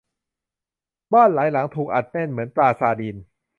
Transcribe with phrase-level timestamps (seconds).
[1.13, 3.15] บ้านหลายหลังถูกอัดแน่นเหมือนปลาซาร์ดีน